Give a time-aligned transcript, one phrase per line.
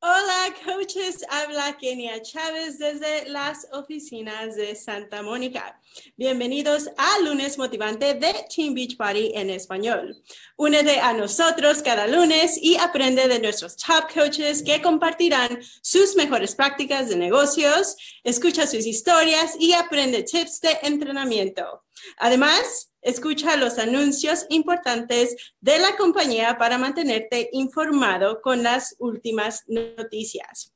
[0.00, 1.24] Hola, coaches.
[1.28, 5.80] Habla Kenia Chávez desde las oficinas de Santa Mónica.
[6.16, 10.16] Bienvenidos a Lunes Motivante de Team Beach Party en español.
[10.56, 16.54] Únete a nosotros cada lunes y aprende de nuestros top coaches que compartirán sus mejores
[16.54, 21.82] prácticas de negocios, escucha sus historias y aprende tips de entrenamiento.
[22.18, 30.72] Además, escucha los anuncios importantes de la compañía para mantenerte informado con las últimas noticias.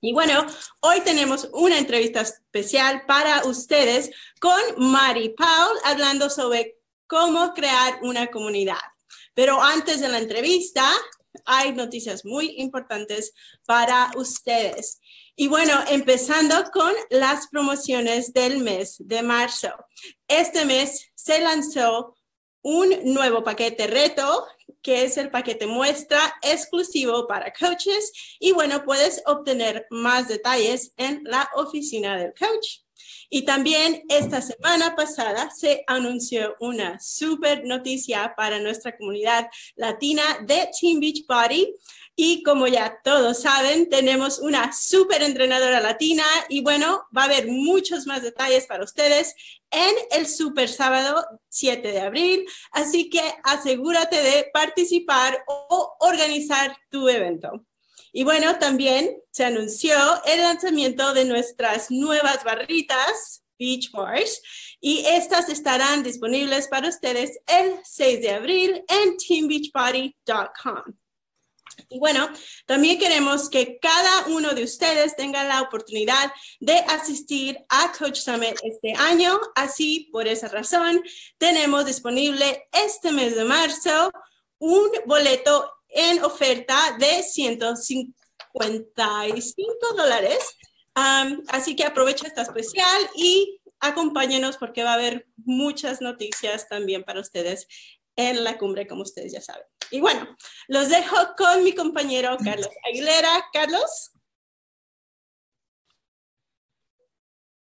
[0.00, 0.44] Y bueno,
[0.80, 4.10] hoy tenemos una entrevista especial para ustedes
[4.40, 8.80] con Mari Paul hablando sobre cómo crear una comunidad.
[9.34, 10.90] Pero antes de la entrevista,
[11.44, 13.32] hay noticias muy importantes
[13.64, 15.00] para ustedes.
[15.42, 19.70] Y bueno, empezando con las promociones del mes de marzo.
[20.28, 22.14] Este mes se lanzó
[22.62, 24.46] un nuevo paquete reto,
[24.82, 28.12] que es el paquete muestra exclusivo para coaches.
[28.38, 32.82] Y bueno, puedes obtener más detalles en la oficina del coach.
[33.28, 40.68] Y también esta semana pasada se anunció una super noticia para nuestra comunidad latina de
[40.78, 41.74] Team Beach Body.
[42.14, 47.48] Y como ya todos saben, tenemos una super entrenadora latina y bueno, va a haber
[47.48, 49.34] muchos más detalles para ustedes
[49.70, 52.46] en el super sábado 7 de abril.
[52.70, 57.64] Así que asegúrate de participar o organizar tu evento.
[58.12, 64.42] Y bueno, también se anunció el lanzamiento de nuestras nuevas barritas Beach Bars
[64.80, 71.01] y estas estarán disponibles para ustedes el 6 de abril en teambeachbody.com.
[71.88, 72.30] Y bueno,
[72.66, 78.56] también queremos que cada uno de ustedes tenga la oportunidad de asistir a Coach Summit
[78.62, 79.40] este año.
[79.54, 81.02] Así, por esa razón,
[81.38, 84.10] tenemos disponible este mes de marzo
[84.58, 90.38] un boleto en oferta de 155 dólares.
[91.48, 97.20] así que aprovecha esta especial y acompáñenos porque va a haber muchas noticias también para
[97.20, 97.66] ustedes
[98.16, 99.64] en la cumbre, como ustedes ya saben.
[99.90, 100.26] Y bueno,
[100.68, 103.44] los dejo con mi compañero Carlos Aguilera.
[103.52, 104.12] Carlos.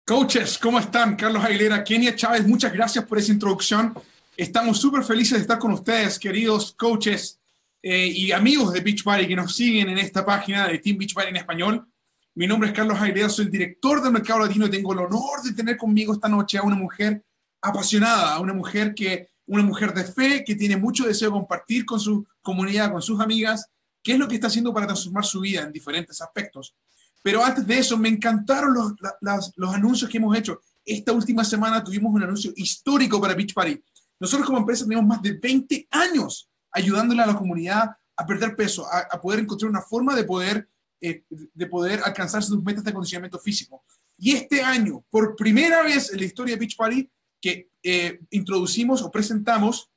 [0.06, 1.16] Coaches, ¿cómo están?
[1.16, 3.94] Carlos Aguilera, Kenia Chávez, muchas gracias por esa introducción.
[4.36, 7.40] Estamos súper felices de estar con ustedes, queridos coaches
[7.82, 11.36] eh, y amigos de Beachbody que nos siguen en esta página de Team Beachbody en
[11.36, 11.86] español.
[12.34, 15.52] Mi nombre es Carlos Aguilera, soy el director del mercado latino tengo el honor de
[15.52, 17.22] tener conmigo esta noche a una mujer
[17.60, 21.84] apasionada, a una mujer que una mujer de fe que tiene mucho deseo de compartir
[21.84, 23.68] con su comunidad, con sus amigas,
[24.02, 26.74] qué es lo que está haciendo para transformar su vida en diferentes aspectos.
[27.22, 30.62] Pero antes de eso, me encantaron los, los, anuncios que hemos hecho.
[30.82, 33.78] Esta última semana tuvimos un anuncio histórico para Beach Party.
[34.18, 38.86] Nosotros como empresa tenemos más de 20 años ayudándole a la comunidad a perder peso,
[38.90, 40.66] a, poder encontrar una forma de poder,
[40.98, 43.84] eh, de poder alcanzar sus metas de acondicionamiento físico.
[44.16, 47.10] Y este año, por primera vez en la historia de Beach Party,
[47.42, 49.90] que eh, introducimos o presentamos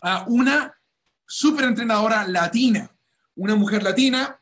[0.00, 0.74] a una
[1.26, 2.90] super entrenadora latina,
[3.36, 4.40] una mujer latina,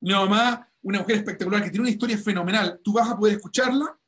[0.00, 2.80] mi mamá, una mujer espectacular que tiene una historia fenomenal.
[2.82, 3.98] Tú vas a poder escucharla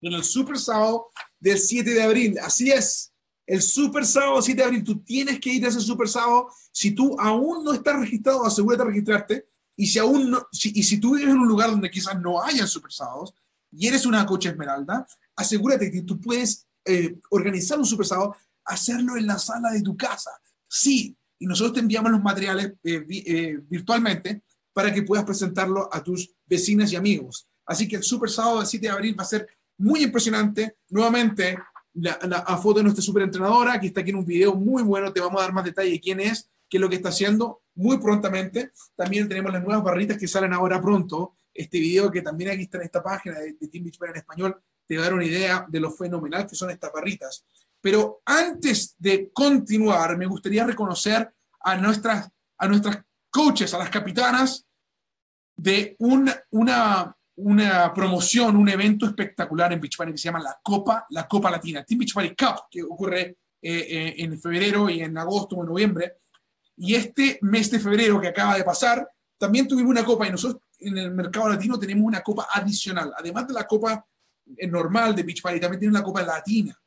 [0.00, 1.08] en el super sábado
[1.38, 2.38] del 7 de abril.
[2.38, 3.12] Así es,
[3.46, 4.84] el super sábado 7 de abril.
[4.84, 6.48] Tú tienes que ir a ese super sábado.
[6.72, 9.48] Si tú aún no estás registrado, asegúrate de registrarte.
[9.76, 12.66] Y si aún no, y si tú vives en un lugar donde quizás no haya
[12.66, 13.34] super sábados
[13.70, 19.16] y eres una coche esmeralda, asegúrate que tú puedes eh, organizar un super sábado, hacerlo
[19.16, 20.30] en la sala de tu casa.
[20.68, 24.42] Sí, y nosotros te enviamos los materiales eh, eh, virtualmente
[24.72, 27.48] para que puedas presentarlo a tus vecinas y amigos.
[27.66, 29.46] Así que el super sábado del 7 de abril va a ser
[29.78, 30.76] muy impresionante.
[30.90, 31.58] Nuevamente,
[31.94, 35.20] la, foto de nuestra super entrenadora, que está aquí en un video muy bueno, te
[35.20, 37.98] vamos a dar más detalle de quién es, qué es lo que está haciendo muy
[37.98, 38.72] prontamente.
[38.94, 41.34] También tenemos las nuevas barritas que salen ahora pronto.
[41.52, 44.96] Este video que también aquí está en esta página de, Team Beach en español te
[44.96, 47.44] dar una idea de lo fenomenal que son estas barritas.
[47.80, 52.28] Pero antes de continuar, me gustaría reconocer a nuestras,
[52.58, 52.98] a nuestras
[53.30, 54.66] coaches, a las capitanas,
[55.56, 61.06] de una, una, una promoción, un evento espectacular en Beach que se llama la Copa,
[61.10, 65.56] la Copa Latina, Team Beach Cup, que ocurre eh, eh, en febrero y en agosto
[65.56, 66.18] o en noviembre.
[66.76, 69.08] Y este mes de febrero que acaba de pasar,
[69.38, 73.12] también tuvimos una copa y nosotros en el mercado latino tenemos una copa adicional.
[73.18, 74.04] Además de la copa
[74.68, 76.78] normal de Beach Party, también tiene una Copa Latina.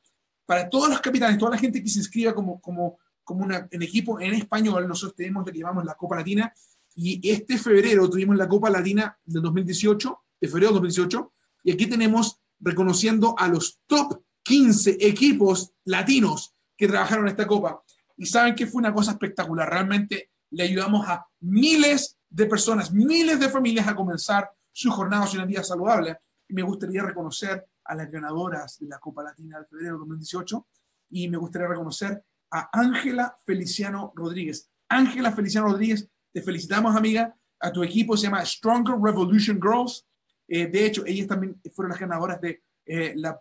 [0.45, 3.81] Para todos los capitanes, toda la gente que se inscriba como, como, como una, en
[3.81, 6.51] equipo en español, nosotros tenemos lo que llamamos la Copa Latina.
[6.95, 11.33] Y este febrero tuvimos la Copa Latina del 2018, de febrero de 2018,
[11.63, 17.83] y aquí tenemos reconociendo a los top 15 equipos latinos que trabajaron esta Copa.
[18.17, 19.69] Y saben que fue una cosa espectacular.
[19.69, 25.37] Realmente le ayudamos a miles de personas, miles de familias a comenzar su jornada en
[25.37, 26.17] una vida saludable.
[26.49, 30.67] Me gustaría reconocer a las ganadoras de la Copa Latina de febrero de 2018
[31.11, 34.69] y me gustaría reconocer a Ángela Feliciano Rodríguez.
[34.87, 37.35] Ángela Feliciano Rodríguez, te felicitamos, amiga.
[37.59, 40.07] A tu equipo se llama Stronger Revolution Girls.
[40.47, 43.39] Eh, de hecho, ellas también fueron las ganadoras de eh, la,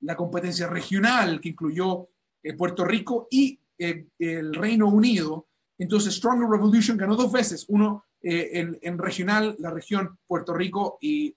[0.00, 2.08] la, competencia regional que incluyó
[2.42, 5.48] eh, Puerto Rico y el Reino Unido.
[5.78, 11.36] Entonces, Stronger Revolution ganó dos veces, uno en, en, regional, la región Puerto Rico y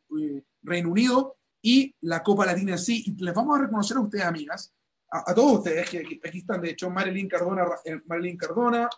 [0.61, 3.03] Reino Unido, y la Copa Latina sí.
[3.05, 4.73] Y les vamos a reconocer a ustedes, amigas,
[5.11, 8.89] a, todos ustedes, que aquí, están, de hecho, Marilyn Cardona, eh, Marilyn Cardona,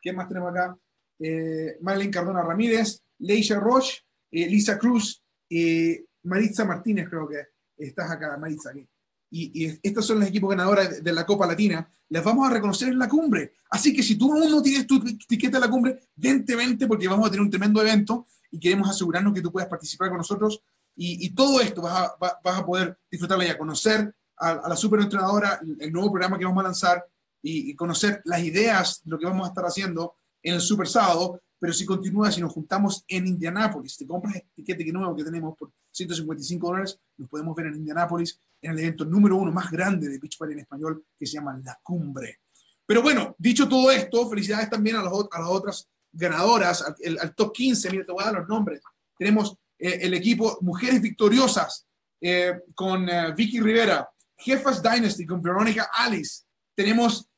[0.00, 0.76] ¿qué más tenemos acá?
[1.18, 7.42] Eh, Marilyn Cardona Ramírez, Leisha Roche, eh, Lisa Cruz, y Maritza Martínez, creo que
[7.76, 8.86] estás acá, Maritza, aquí.
[9.30, 12.88] Y, y, estas son las equipos ganadores de la Copa Latina, les vamos a reconocer
[12.88, 13.54] en la cumbre.
[13.70, 17.08] Así que si tú aún no tienes tu etiqueta en la cumbre, vente, vente, porque
[17.08, 20.62] vamos a tener un tremendo evento y queremos asegurarnos que tú puedas participar con nosotros
[21.00, 25.00] y, todo esto vas a, vas a poder disfrutarla y a conocer a, la super
[25.00, 27.04] entrenadora, el nuevo programa que vamos a lanzar
[27.42, 31.40] y, conocer las ideas de lo que vamos a estar haciendo en el super sábado.
[31.60, 35.56] Pero si continúa, si nos juntamos en Indianápolis, te compras el tiquete nuevo que tenemos
[35.56, 40.08] por 155 dólares, nos podemos ver en Indianápolis en el evento número uno más grande
[40.08, 42.40] de Beach Party en español que se llama La Cumbre.
[42.86, 47.52] Pero bueno, dicho todo esto, felicidades también a, las, a las otras ganadoras, al, top
[47.52, 48.80] 15, mira, te voy a dar los nombres.
[49.18, 51.86] Tenemos eh, el equipo Mujeres Victoriosas
[52.20, 56.44] eh, con eh, Vicky Rivera, Jefas Dynasty con Verónica Alice,
[56.74, 57.28] tenemos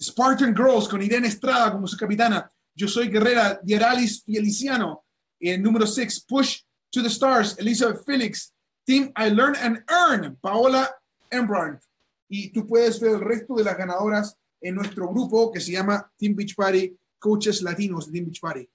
[0.00, 5.04] Spartan Girls con Irene Estrada como su capitana, yo soy Guerrera, Dieralis Feliciano,
[5.40, 6.60] el número 6, Push
[6.90, 8.54] to the Stars, Elizabeth Felix,
[8.84, 10.94] Team I Learn and Earn, Paola
[11.30, 11.82] Embrandt.
[12.28, 16.10] Y tú puedes ver el resto de las ganadoras en nuestro grupo que se llama
[16.16, 18.68] Team Beach Party, Coaches Latinos de Team Beach Party.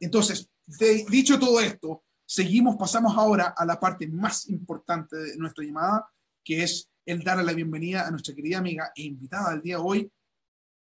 [0.00, 0.50] Entonces,
[1.08, 6.10] dicho todo esto, seguimos, pasamos ahora a la parte más importante de nuestra llamada,
[6.42, 9.82] que es el darle la bienvenida a nuestra querida amiga e invitada del día de
[9.82, 10.12] hoy,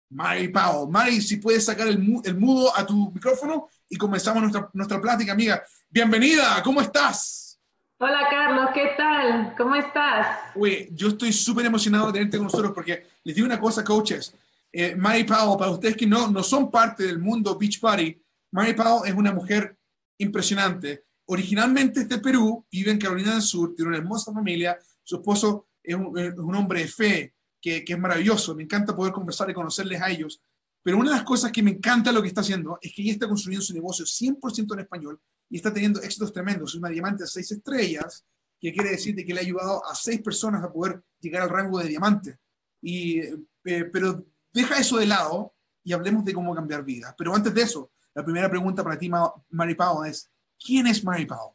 [0.08, 0.90] Mari Powell.
[0.90, 5.62] Mari, si puedes sacar el, mudo a tu micrófono y comenzamos nuestra, nuestra plática, amiga.
[5.90, 7.60] Bienvenida, ¿cómo estás?
[7.98, 9.54] Hola Carlos, ¿qué tal?
[9.56, 10.38] ¿Cómo estás?
[10.54, 14.34] Uy, yo estoy súper emocionado de tenerte con nosotros porque les digo una cosa, coaches.
[14.72, 18.18] Eh, Mari Powell, para ustedes que no, no son parte del mundo Beach Party,
[18.52, 19.76] Mary Powell es una mujer
[20.18, 21.04] impresionante.
[21.26, 24.78] Originalmente es de Perú, vive en Carolina del Sur, tiene una hermosa familia.
[25.02, 28.54] Su esposo es un, hombre de fe que, es maravilloso.
[28.54, 30.42] Me encanta poder conversar y conocerles a ellos.
[30.82, 33.12] Pero una de las cosas que me encanta lo que está haciendo es que ella
[33.12, 36.72] está construyendo su negocio 100% en español y está teniendo éxitos tremendos.
[36.72, 38.26] Es una diamante de seis estrellas,
[38.60, 41.78] que quiere decir que le ha ayudado a seis personas a poder llegar al rango
[41.78, 42.38] de diamante.
[42.80, 45.52] Y, eh, pero deja eso de lado
[45.84, 47.14] y hablemos de cómo cambiar vidas.
[47.16, 49.10] Pero antes de eso, la primera pregunta para ti,
[49.50, 50.30] Mary Powell, es,
[50.64, 51.54] ¿quién es Mary Powell?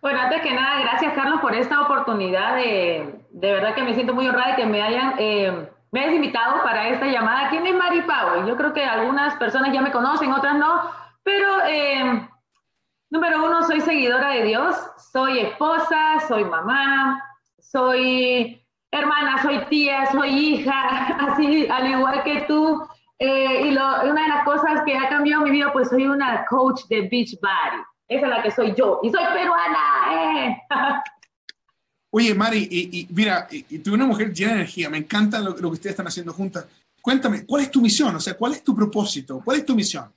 [0.00, 2.56] Bueno, antes que nada, gracias Carlos por esta oportunidad.
[2.56, 6.14] De, de verdad que me siento muy honrada de que me hayan eh, me hayas
[6.14, 7.48] invitado para esta llamada.
[7.48, 8.46] ¿Quién es Mary Powell?
[8.46, 10.90] Yo creo que algunas personas ya me conocen, otras no,
[11.22, 12.28] pero eh,
[13.10, 14.76] número uno, soy seguidora de Dios,
[15.12, 17.22] soy esposa, soy mamá,
[17.58, 22.82] soy hermana, soy tía, soy hija, así al igual que tú.
[23.18, 26.82] Eh, y una de las cosas que ha cambiado mi vida, pues soy una coach
[26.88, 27.82] de beach body.
[28.08, 29.00] Esa es la que soy yo.
[29.02, 29.78] Y soy peruana.
[30.12, 30.56] Eh.
[32.10, 34.88] Oye, Mari, y, mira, y, tú una mujer llena de energía.
[34.88, 36.66] Me encanta lo, que ustedes están haciendo juntas.
[37.02, 38.14] Cuéntame, ¿cuál es tu misión?
[38.14, 39.40] O sea, ¿cuál es tu propósito?
[39.44, 40.12] ¿Cuál es tu misión?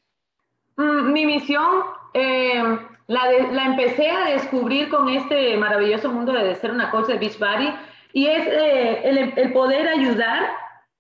[0.78, 2.64] Mm, mi misión eh,
[3.08, 7.38] la, la, empecé a descubrir con este maravilloso mundo de ser una coach de beach
[7.38, 7.74] body
[8.14, 10.50] y es el, el poder ayudar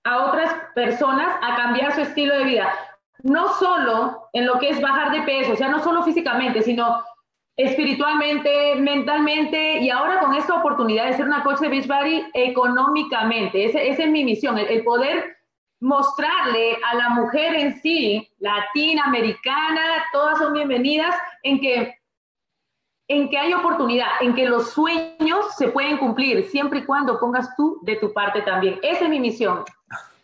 [0.03, 2.73] a otras personas a cambiar su estilo de vida.
[3.23, 7.03] No solo en lo que es bajar de peso, o sea, no solo físicamente, sino
[7.59, 13.65] espiritualmente, mentalmente y ahora con esta oportunidad de ser una coach de Beachbody económicamente.
[13.65, 15.35] Esa, es mi misión, el, poder
[15.81, 21.13] mostrarle a la mujer en sí, latina, americana, todas son bienvenidas,
[21.43, 21.98] en que,
[23.09, 27.55] en que hay oportunidad, en que los sueños se pueden cumplir siempre y cuando pongas
[27.57, 28.79] tú de tu parte también.
[28.83, 29.65] Esa es mi misión.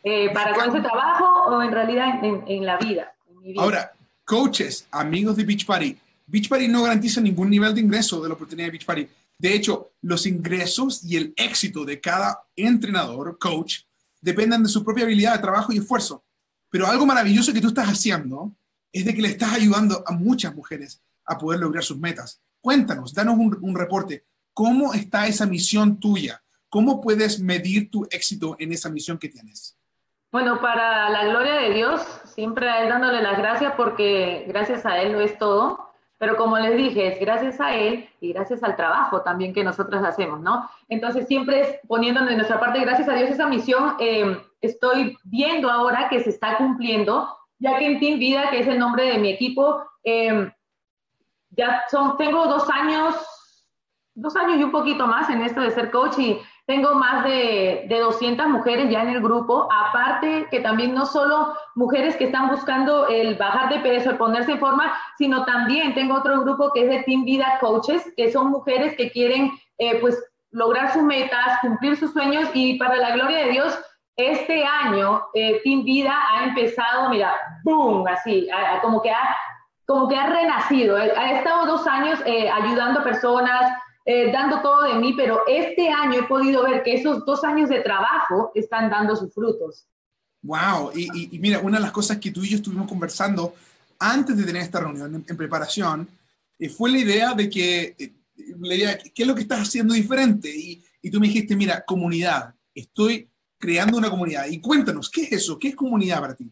[0.04, 3.12] Eh, para con ese trabajo o en realidad en, la vida,
[3.58, 3.92] Ahora,
[4.24, 8.36] coaches, amigos de Beach Party, Beach Party no garantiza ningún nivel de ingreso de la
[8.36, 9.08] oportunidad de Beach Party.
[9.40, 13.80] De hecho, los ingresos y el éxito de cada entrenador, coach,
[14.22, 16.24] dependen de su propia habilidad de trabajo y esfuerzo.
[16.70, 18.52] Pero algo maravilloso que tú estás haciendo
[18.94, 22.42] es de que le estás ayudando a muchas mujeres a poder lograr sus metas.
[22.66, 24.26] Cuéntanos, danos un, reporte.
[24.52, 26.42] ¿Cómo está esa misión tuya?
[26.68, 29.78] ¿Cómo puedes medir tu éxito en esa misión que tienes?
[30.32, 35.00] Bueno, para la gloria de Dios, siempre a Él dándole las gracias porque gracias a
[35.00, 35.92] Él lo es todo.
[36.18, 40.04] Pero como les dije, es gracias a Él y gracias al trabajo también que nosotros
[40.04, 40.68] hacemos, ¿no?
[40.90, 45.70] Entonces, siempre es poniendo de nuestra parte, gracias a Dios, esa misión, eh, estoy viendo
[45.70, 47.30] ahora que se está cumpliendo,
[47.60, 50.52] ya que en Team Vida, que es el nombre de mi equipo, eh,
[51.58, 53.16] ya son, tengo dos años,
[54.14, 57.86] dos años y un poquito más en esto de ser coach y tengo más de,
[57.88, 62.50] de 200 mujeres ya en el grupo, aparte que también no solo mujeres que están
[62.50, 66.84] buscando el bajar de peso, el ponerse en forma, sino también tengo otro grupo que
[66.84, 70.20] es de Team Vida Coaches, que son mujeres que quieren eh, pues
[70.52, 72.50] lograr sus metas, cumplir sus sueños.
[72.54, 73.78] Y para la gloria de Dios,
[74.16, 78.48] este año eh, Team Vida ha empezado, mira, boom, así,
[78.82, 79.36] como que ha
[79.86, 80.98] como que ha renacido.
[80.98, 83.72] Ha estado dos años eh, ayudando a personas,
[84.06, 87.70] eh, dando todo de mí, pero este año he podido ver que esos dos años
[87.70, 89.88] de trabajo están dando sus frutos.
[90.44, 93.56] Wow, y, mira, una de las cosas que tú y yo estuvimos conversando
[93.98, 96.08] antes de tener esta reunión en, preparación
[96.60, 98.14] eh, fue la idea de que, eh,
[98.62, 100.56] idea, ¿qué es lo que estás haciendo diferente?
[100.56, 103.28] Y, y tú me dijiste, mira, comunidad, estoy
[103.58, 104.46] creando una comunidad.
[104.46, 105.58] Y cuéntanos, ¿qué es eso?
[105.58, 106.52] ¿Qué es comunidad para ti?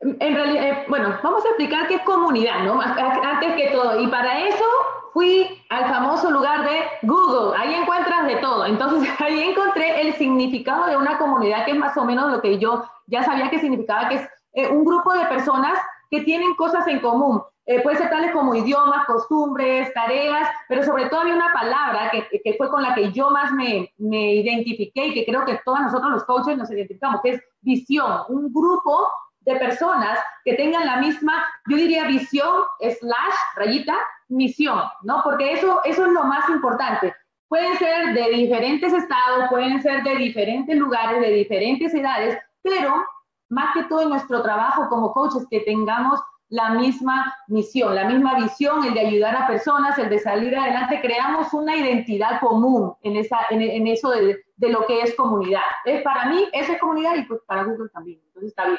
[0.00, 2.80] En realidad, bueno, vamos a explicar qué es comunidad, ¿no?
[2.80, 4.00] Antes que todo.
[4.00, 4.64] Y para eso
[5.12, 8.66] fui al famoso lugar de Google, ahí encuentras de todo.
[8.66, 12.58] Entonces ahí encontré el significado de una comunidad que es más o menos lo que
[12.58, 15.78] yo ya sabía que significaba, que es eh, un grupo de personas
[16.10, 17.42] que tienen cosas en común.
[17.66, 22.40] Eh, puede ser tales como idiomas, costumbres, tareas, pero sobre todo hay una palabra que,
[22.42, 25.80] que fue con la que yo más me, me identifiqué y que creo que todos
[25.80, 29.08] nosotros los coaches nos identificamos, que es visión, un grupo
[29.48, 33.96] de personas que tengan la misma, yo diría visión, slash, rayita,
[34.28, 35.22] misión, ¿no?
[35.24, 37.14] Porque eso, eso es lo más importante.
[37.48, 43.02] Pueden ser de diferentes estados, pueden ser de diferentes lugares, de diferentes edades, pero
[43.48, 48.34] más que todo en nuestro trabajo como coaches, que tengamos la misma misión, la misma
[48.34, 53.16] visión, el de ayudar a personas, el de salir adelante, creamos una identidad común en,
[53.16, 55.62] esa, en, eso de, de, lo que es comunidad.
[55.86, 58.78] Es, para mí, esa es comunidad y pues para Google también, entonces está bien.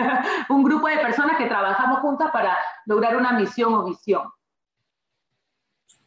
[0.48, 4.22] Un grupo de personas que trabajamos juntas para lograr una misión o visión.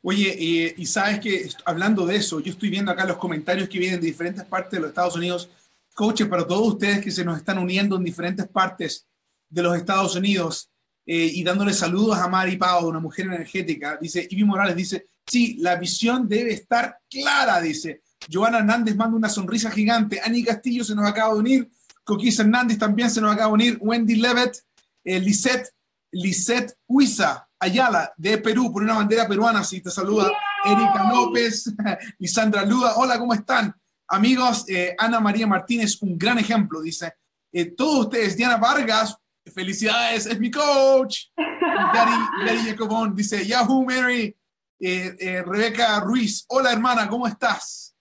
[0.01, 4.01] Oye, y sabes que hablando de eso, yo estoy viendo acá los comentarios que vienen
[4.01, 5.49] de diferentes partes de los Estados Unidos.
[5.93, 9.07] Coaches, para todos ustedes que se nos están uniendo en diferentes partes
[9.49, 10.69] de los Estados Unidos
[11.05, 15.57] eh, y dándole saludos a Mari Pau, una mujer energética, dice, Ivy Morales dice, sí,
[15.59, 18.01] la visión debe estar clara, dice.
[18.31, 20.21] Joana Hernández manda una sonrisa gigante.
[20.23, 21.71] Ani Castillo se nos acaba de unir.
[22.03, 23.77] Coquís Hernández también se nos acaba de unir.
[23.81, 24.57] Wendy Levitt,
[25.03, 25.69] eh, Lisette,
[26.11, 30.29] Lisette Huiza, Ayala, de Perú, por una bandera peruana, sí, te saluda
[30.65, 31.73] Erika López,
[32.19, 33.73] Lisandra Luda, hola, ¿cómo están?
[34.07, 37.13] Amigos, eh, Ana María Martínez, un gran ejemplo, dice,
[37.51, 39.17] eh, todos ustedes, Diana Vargas,
[39.53, 41.27] felicidades, es mi coach.
[41.35, 44.35] Daddy, Jacobón dice, Yahoo, Mary,
[44.79, 47.95] eh, Rebeca Ruiz, hola hermana, ¿cómo estás?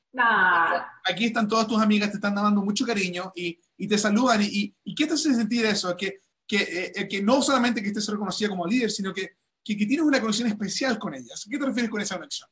[1.04, 4.40] Aquí están todas tus amigas, te están dando mucho cariño y, y te saludan.
[4.42, 5.96] ¿Y, qué te hace sentir eso?
[5.96, 10.20] Que, que, que no solamente que estés reconocida como líder, sino que que, tienes una
[10.20, 11.46] conexión especial con ellas.
[11.48, 12.48] ¿Qué te refieres con esa conexión?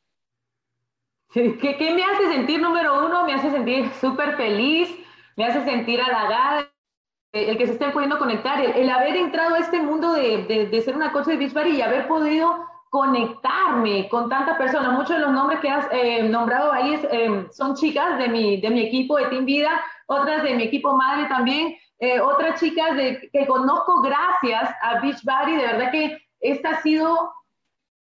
[1.33, 3.25] ¿Qué, ¿Qué, me hace sentir número uno?
[3.25, 4.89] Me hace sentir súper feliz,
[5.37, 6.73] me hace sentir halagada,
[7.33, 10.97] el que se estén pudiendo conectar, el, haber entrado a este mundo de, de, ser
[10.97, 14.93] una coach de Beach y haber podido conectarme con tantas personas.
[14.93, 18.69] Muchos de los nombres que has eh, nombrado ahí eh, son chicas de mi, de
[18.69, 19.71] mi equipo de Team Vida,
[20.07, 22.91] otras de mi equipo madre también, eh, otras chicas
[23.33, 27.33] que conozco gracias a Beachbody, de verdad que esta ha sido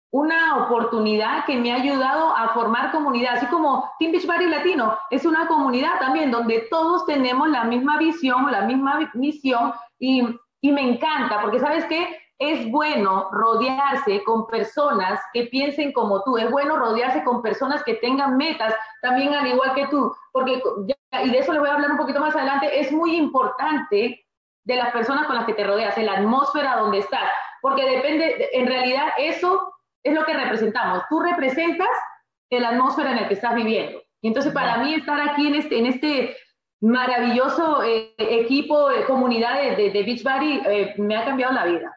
[0.09, 5.25] una oportunidad que me ha ayudado a formar comunidad, así como Team Beachbody Latino es
[5.25, 10.23] una comunidad también donde todos tenemos la misma visión, la misma misión y,
[10.59, 16.38] y me encanta, porque sabes qué, es bueno rodearse con personas que piensen como tú,
[16.38, 20.62] es bueno rodearse con personas que tengan metas también al igual que tú, porque,
[21.24, 24.25] y de eso le voy a hablar un poquito más adelante, es muy importante
[24.63, 27.29] de las personas con las que te rodeas, en la atmósfera donde estás
[27.62, 31.03] porque depende, en realidad eso es lo que representamos.
[31.10, 31.88] Tú representas
[32.50, 34.01] la atmósfera en la que estás viviendo.
[34.21, 36.36] Y entonces para mí estar aquí en este, en este
[36.81, 41.95] maravilloso eh, equipo, de comunidad de, de, Beachbody, eh, me ha cambiado la vida.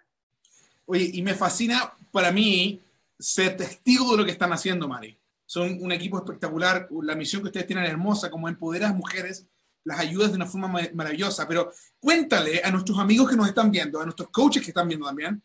[0.87, 2.81] Oye, y me fascina para mí
[3.19, 5.17] ser testigo de lo que están haciendo, Mari.
[5.47, 8.99] Son un equipo espectacular, la misión que ustedes tienen es hermosa, como empoderar a las
[8.99, 9.47] mujeres,
[9.85, 11.47] las ayudas de una forma maravillosa.
[11.47, 15.07] Pero cuéntale a nuestros amigos que nos están viendo, a nuestros coaches que están viendo
[15.07, 15.43] también,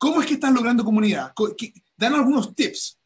[0.00, 1.34] ¿Cómo es que están logrando comunidad?
[1.94, 2.98] Dan algunos tips.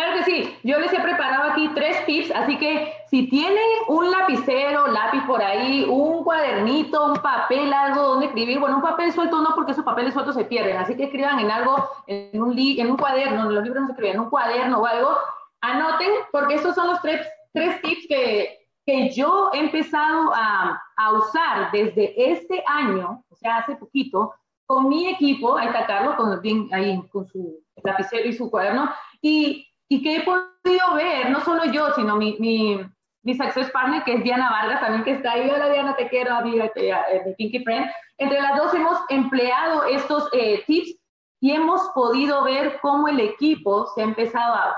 [0.00, 4.10] Claro que sí, yo les he preparado aquí tres tips, así que si tienen un
[4.10, 9.42] lapicero, lápiz por ahí, un cuadernito, un papel, algo donde escribir, bueno, un papel suelto
[9.42, 12.90] no, porque esos papeles sueltos se pierden, así que escriban en algo, en un, en
[12.90, 15.18] un cuaderno, en los libros no se escriben, en un cuaderno o algo,
[15.60, 21.12] anoten, porque estos son los tres, tres tips que, que yo he empezado a, a
[21.12, 24.32] usar desde este año, o sea, hace poquito,
[24.64, 26.40] con mi equipo, ahí está Carlos, con,
[26.72, 28.90] ahí, con su lapicero y su cuaderno,
[29.20, 32.80] y y que he podido ver, no solo yo, sino mi, mi,
[33.24, 35.50] mi success partner, que es Diana Vargas, también que está ahí.
[35.50, 37.90] Hola Diana, te quiero, amiga, de mi Pinky Friend.
[38.16, 40.96] Entre las dos hemos empleado estos eh, tips
[41.40, 44.76] y hemos podido ver cómo el equipo se ha empezado a,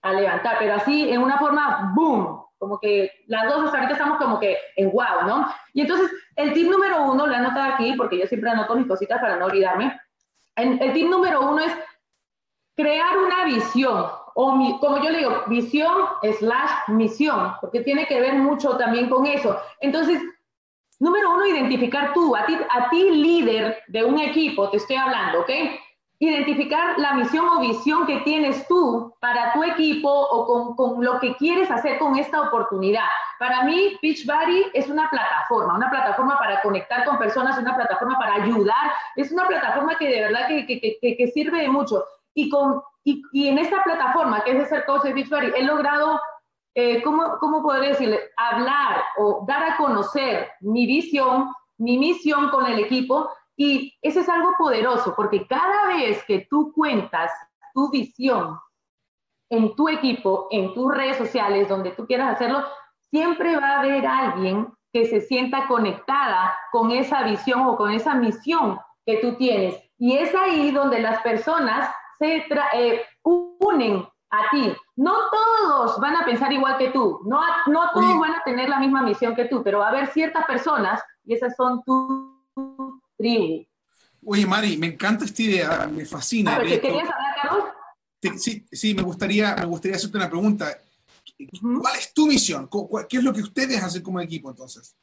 [0.00, 4.16] a levantar, pero así en una forma boom, como que las dos hasta ahorita estamos
[4.16, 5.54] como que en wow, ¿no?
[5.74, 8.88] Y entonces el tip número uno, lo he anotado aquí porque yo siempre anoto mis
[8.88, 10.00] cositas para no olvidarme.
[10.56, 11.76] El tip número uno es
[12.76, 15.96] crear una visión, o mi, como yo le digo, visión
[16.38, 19.56] slash misión, porque tiene que ver mucho también con eso.
[19.80, 20.20] Entonces,
[20.98, 25.40] número uno, identificar tú, a ti, a ti líder de un equipo, te estoy hablando,
[25.40, 25.50] ¿ok?
[26.18, 31.20] Identificar la misión o visión que tienes tú para tu equipo o con, con lo
[31.20, 33.08] que quieres hacer con esta oportunidad.
[33.38, 38.42] Para mí, Beachbody es una plataforma, una plataforma para conectar con personas, una plataforma para
[38.44, 42.04] ayudar, es una plataforma que de verdad que, que, que, que sirve de mucho.
[42.34, 45.62] Y, con, y, y, en esta plataforma que es de ser coach de Beachbody, he
[45.62, 46.20] logrado,
[46.74, 48.20] eh, ¿cómo, ¿cómo podría decirle?
[48.36, 53.30] Hablar o dar a conocer mi visión, mi misión con el equipo.
[53.56, 57.30] Y eso es algo poderoso, porque cada vez que tú cuentas
[57.72, 58.58] tu visión
[59.50, 62.64] en tu equipo, en tus redes sociales, donde tú quieras hacerlo,
[63.10, 68.14] siempre va a haber alguien que se sienta conectada con esa visión o con esa
[68.14, 69.76] misión que tú tienes.
[69.98, 72.44] Y es ahí donde las personas se
[72.74, 74.72] eh, unen a ti.
[74.96, 78.78] No todos van a pensar igual que tú, no, no todos van a tener la
[78.78, 83.64] misma misión que tú, pero va a haber ciertas personas y esas son tu tribu.
[84.26, 86.58] Oye, Mari, me encanta esta idea, me fascina.
[86.60, 87.64] ¿Qué querías hablar, Carlos?
[88.38, 90.66] Sí, sí, me gustaría, me gustaría hacerte una pregunta.
[91.60, 92.68] ¿Cuál es tu misión?
[93.08, 94.96] ¿Qué es lo que ustedes hacen como equipo entonces?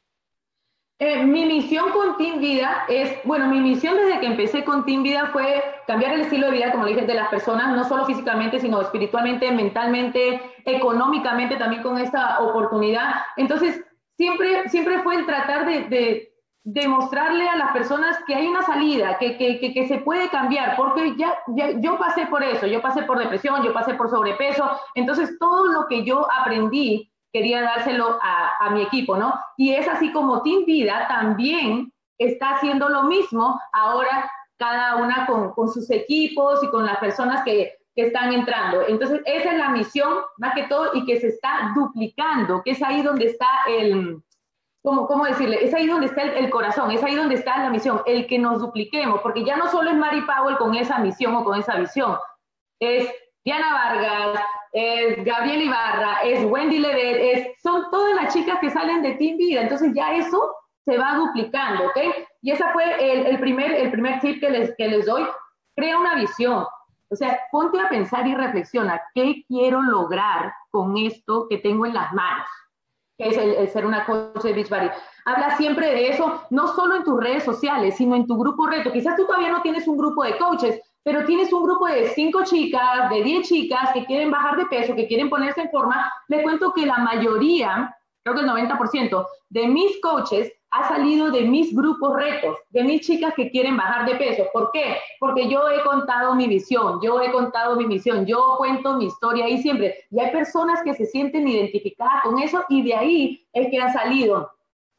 [0.98, 5.02] Eh, mi misión con Team Vida es, bueno, mi misión desde que empecé con Team
[5.02, 8.06] Vida fue cambiar el estilo de vida, como le dije, de las personas, no solo
[8.06, 13.16] físicamente, sino espiritualmente, mentalmente, económicamente, también con esta oportunidad.
[13.36, 13.84] Entonces,
[14.16, 16.32] siempre, siempre fue el tratar de, de
[16.64, 20.76] demostrarle a las personas que hay una salida, que, que, que, que se puede cambiar,
[20.76, 24.70] porque ya, ya, yo pasé por eso, yo pasé por depresión, yo pasé por sobrepeso,
[24.94, 29.34] entonces todo lo que yo aprendí quería dárselo a, a, mi equipo, ¿no?
[29.58, 34.30] Y es así como Team Vida también está haciendo lo mismo ahora
[34.62, 38.82] cada una con, con sus equipos y con las personas que, que, están entrando.
[38.86, 42.82] Entonces, esa es la misión más que todo y que se está duplicando, que es
[42.82, 44.22] ahí donde está el,
[44.82, 45.64] ¿cómo, cómo decirle?
[45.64, 48.38] Es ahí donde está el, el, corazón, es ahí donde está la misión, el que
[48.38, 51.76] nos dupliquemos, porque ya no solo es Mary Powell con esa misión o con esa
[51.76, 52.16] visión,
[52.78, 53.10] es
[53.44, 54.40] Diana Vargas,
[54.72, 59.36] es Gabriel Ibarra, es Wendy Levet, es, son todas las chicas que salen de Team
[59.36, 59.62] Vida.
[59.62, 61.98] Entonces ya eso se va duplicando, ¿ok?
[62.42, 65.24] Y ese fue el, primer, el primer tip que les, que les doy.
[65.76, 66.66] Crea una visión.
[67.08, 71.94] O sea, ponte a pensar y reflexiona, ¿qué quiero lograr con esto que tengo en
[71.94, 72.46] las manos?
[73.16, 74.90] Que es el, ser una coach de Beachbody.
[75.24, 78.90] Habla siempre de eso, no solo en tus redes sociales, sino en tu grupo reto.
[78.90, 82.42] Quizás tú todavía no tienes un grupo de coaches, pero tienes un grupo de cinco
[82.44, 86.42] chicas, de diez chicas que quieren bajar de peso, que quieren ponerse en forma, le
[86.42, 91.74] cuento que la mayoría, creo que el 90% de mis coaches ha salido de mis
[91.74, 94.44] grupos retos, de mis chicas que quieren bajar de peso.
[94.52, 94.96] ¿Por qué?
[95.20, 99.44] Porque yo he contado mi visión, yo he contado mi misión, yo cuento mi historia
[99.44, 100.06] ahí siempre.
[100.10, 103.92] Y hay personas que se sienten identificadas con eso y de ahí es que han
[103.92, 104.50] salido.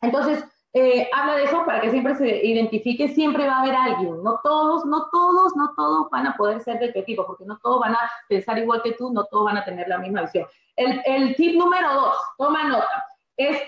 [0.01, 4.23] Entonces, eh, habla de eso para que siempre se identifique, siempre va a haber alguien,
[4.23, 7.57] no todos, no todos, no todos van a poder ser de tu equipo, porque no
[7.59, 10.47] todos van a pensar igual que tú, no todos van a tener la misma visión.
[10.75, 13.05] El, el tip número dos, toma nota,
[13.37, 13.61] es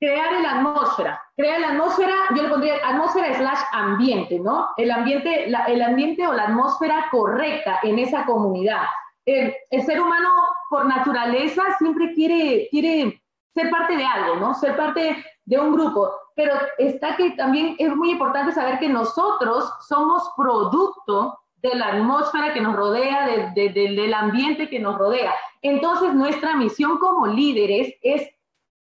[0.00, 1.22] crear la atmósfera.
[1.36, 4.68] Crear la atmósfera, yo le pondría atmósfera slash ambiente, ¿no?
[4.76, 8.82] El ambiente, el ambiente o la atmósfera correcta en esa comunidad.
[9.26, 10.30] El, ser humano
[10.70, 13.22] por naturaleza siempre quiere, quiere
[13.54, 14.54] ser parte de algo, ¿no?
[14.54, 16.10] Ser parte de un grupo
[16.40, 22.54] pero está que también es muy importante saber que nosotros somos producto de la atmósfera
[22.54, 25.34] que nos rodea, de, de, de, del ambiente que nos rodea.
[25.60, 28.26] Entonces, nuestra misión como líderes es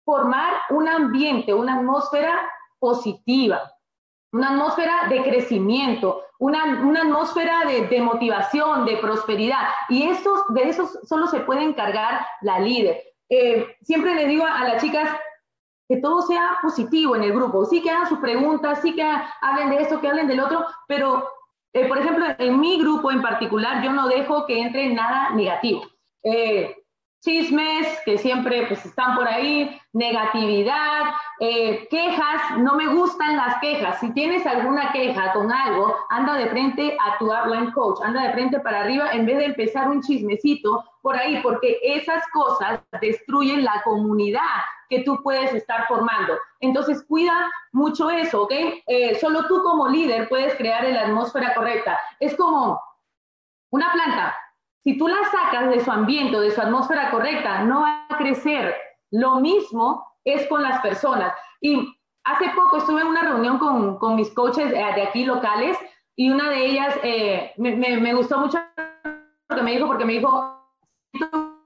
[0.08, 2.40] formar un ambiente, una atmósfera
[2.78, 3.60] positiva.
[4.32, 9.68] una atmósfera de crecimiento, una, una atmósfera de, de, motivación, de prosperidad.
[9.90, 13.02] Y eso, de eso solo se puede encargar la líder.
[13.28, 15.10] Eh, siempre le digo a, las chicas
[15.88, 17.66] que todo sea positivo en el grupo.
[17.66, 19.02] Sí que hagan sus preguntas, sí que
[19.42, 21.28] hablen de esto, que hablen del otro, pero,
[21.74, 25.82] eh, por ejemplo, en mi grupo en particular, yo no dejo que entre nada negativo.
[26.22, 26.77] Eh,
[27.20, 31.02] chismes que siempre pues están por ahí, negatividad,
[31.40, 33.98] eh, quejas, no me gustan las quejas.
[34.00, 38.32] Si tienes alguna queja con algo, anda de frente a tu upline coach, anda de
[38.32, 43.64] frente para arriba en vez de empezar un chismecito por ahí, porque esas cosas destruyen
[43.64, 44.42] la comunidad
[44.88, 46.34] que tú puedes estar formando.
[46.60, 48.52] Entonces, cuida mucho eso, ¿ok?
[48.86, 51.98] Eh, solo tú como líder puedes crear la atmósfera correcta.
[52.20, 52.80] Es como
[53.70, 54.34] una planta
[54.84, 58.74] si tú la sacas de su ambiente, de su atmósfera correcta, no va a crecer.
[59.10, 61.32] Lo mismo es con las personas.
[61.60, 65.76] Y hace poco estuve en una reunión con, con mis coaches de aquí locales
[66.16, 68.58] y una de ellas eh, me, gustó mucho
[69.50, 70.60] lo me dijo porque me dijo,
[71.12, 71.56] siento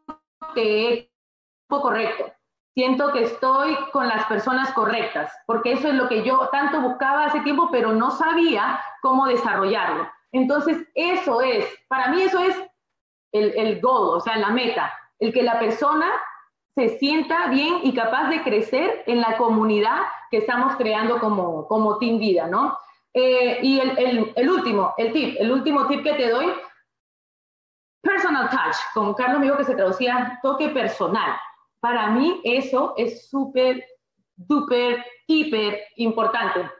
[0.55, 1.09] que es
[1.69, 2.33] correcto,
[2.75, 7.25] siento que estoy con las personas correctas, porque eso es lo que yo tanto buscaba
[7.25, 10.07] hace tiempo, pero no sabía cómo desarrollarlo.
[10.33, 12.55] Entonces, eso es, para mí eso es
[13.33, 16.11] el, el goal, o sea, la meta, el que la persona
[16.75, 21.99] se sienta bien y capaz de crecer en la comunidad que estamos creando como, como
[21.99, 22.79] Team Vida, ¿no?
[23.15, 26.53] Eh, y el, el, el, último, el tip, el último tip que te doy,
[28.03, 31.37] personal touch, como Carlos me dijo que se traducía toque personal.
[31.81, 33.85] Para mí eso es súper,
[34.49, 36.71] súper, hiper importante.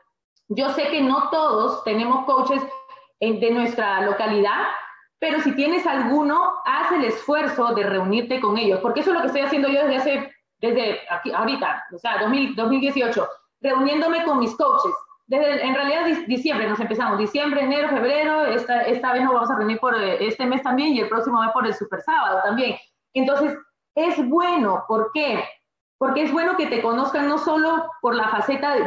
[0.47, 2.61] Yo sé que no todos tenemos coaches
[3.19, 4.63] de nuestra localidad
[5.23, 9.21] pero si tienes alguno, haz el esfuerzo de reunirte con ellos, porque eso es lo
[9.21, 13.29] que estoy haciendo yo desde hace, desde aquí, ahorita, o sea, 2018,
[13.61, 14.91] reuniéndome con mis coaches.
[15.25, 19.55] Desde, en realidad, diciembre nos empezamos, diciembre, enero, febrero, esta, esta vez nos vamos a
[19.55, 22.75] reunir por eh, este mes también y el próximo mes por el super sábado también.
[23.13, 23.57] Entonces,
[23.95, 25.41] es bueno, ¿por qué?
[25.99, 28.83] Porque es bueno que te conozcan no solo por la faceta de,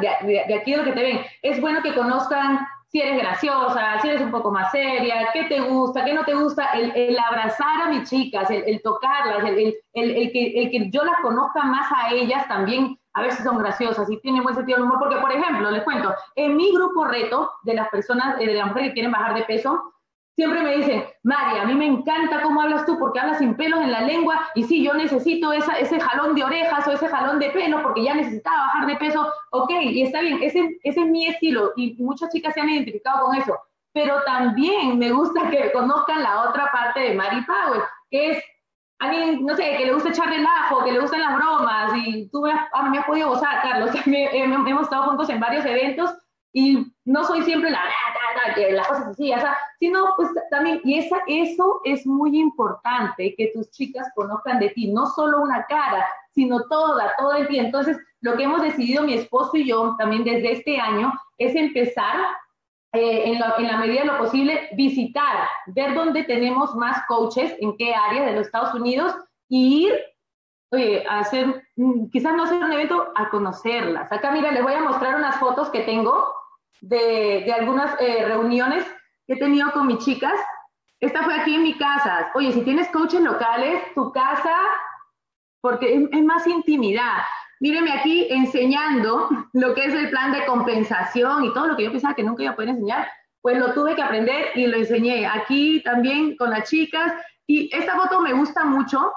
[0.46, 4.08] de aquí de lo que te ven, es bueno que conozcan si eres graciosa, si
[4.08, 7.88] eres un poco más seria, qué te gusta, qué no te gusta, el, abrazar a
[7.88, 12.46] mis chicas, el, tocarlas, el, el, que, el que yo las conozca más a ellas
[12.48, 15.70] también, a ver si son graciosas, si tienen buen sentido del humor, porque por ejemplo,
[15.70, 19.12] les cuento, en mi grupo reto de las personas, eh, de las mujeres que quieren
[19.12, 19.94] bajar de peso,
[20.36, 23.80] siempre me dicen, María, a mí me encanta cómo hablas tú porque hablas sin pelos
[23.80, 27.38] en la lengua y sí, yo necesito esa, ese jalón de orejas o ese jalón
[27.38, 29.26] de pelo porque ya necesitaba bajar de peso.
[29.50, 33.24] Ok, y está bien, ese, ese es mi estilo y muchas chicas se han identificado
[33.24, 33.58] con eso.
[33.94, 38.44] Pero también me gusta que conozcan la otra parte de Mari Power, que es
[38.98, 42.42] alguien, no sé, que le gusta echar relajo, que le gustan las bromas y tú
[42.42, 43.90] me has, ah, me has podido gozar, Carlos.
[44.04, 46.14] hemos estado juntos en varios eventos
[46.56, 47.82] y no soy siempre la,
[48.54, 53.34] que las cosas así, o sea, sino pues también, y esa, eso es muy importante,
[53.36, 57.62] que tus chicas conozcan de ti, no solo una cara, sino toda, todo el día.
[57.62, 62.16] Entonces, lo que hemos decidido mi esposo y yo también desde este año es empezar
[62.94, 67.76] eh, en, en, la medida de lo posible, visitar, ver dónde tenemos más coaches, en
[67.76, 69.14] qué área de los Estados Unidos,
[69.50, 69.92] y ir
[70.70, 74.10] oye, a hacer, mm, quizás no hacer un evento, a conocerlas.
[74.10, 76.35] Acá, mira, les voy a mostrar unas fotos que tengo
[76.80, 78.84] de, algunas eh, reuniones
[79.26, 80.38] que he tenido con mis chicas.
[81.00, 82.30] Esta fue aquí en mi casa.
[82.34, 84.56] Oye, si tienes coaches locales, tu casa,
[85.60, 87.22] porque es, más intimidad.
[87.60, 91.90] Míreme aquí enseñando lo que es el plan de compensación y todo lo que yo
[91.90, 93.08] pensaba que nunca iba a poder enseñar,
[93.40, 97.12] pues lo tuve que aprender y lo enseñé aquí también con las chicas.
[97.46, 99.12] Y esta foto me gusta mucho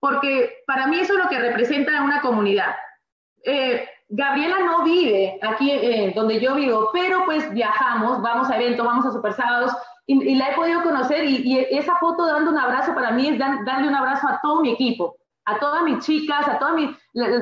[0.00, 2.74] porque para mí eso es lo que representa una comunidad.
[3.44, 8.86] Eh, Gabriela no vive aquí eh, donde yo vivo, pero pues viajamos, vamos a eventos,
[8.86, 9.72] vamos a super sábados
[10.06, 13.88] y, la he podido conocer y, esa foto dando un abrazo para mí es darle
[13.88, 16.90] un abrazo a todo mi equipo, a todas mis chicas, a todas mis,